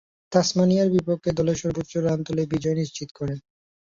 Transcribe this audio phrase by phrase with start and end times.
[0.31, 3.37] তাসমানিয়ার বিপক্ষে দলের সর্বোচ্চ রান তুলে বিজয় নিশ্চিত করেন।